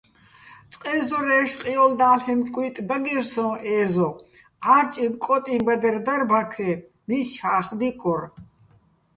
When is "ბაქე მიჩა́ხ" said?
6.29-7.67